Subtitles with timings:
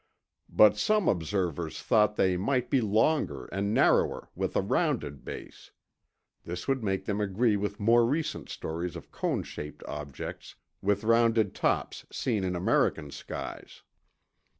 [0.49, 5.69] But some observers thought they might be longer and narrower, with a rounded base;
[6.43, 11.53] this would make them agree with more recent stories of cone shaped objects with rounded
[11.53, 13.83] tops seen in American skies.